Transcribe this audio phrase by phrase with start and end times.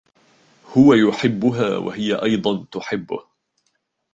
[0.65, 3.19] هو يحبها و هي أيضا تحبه.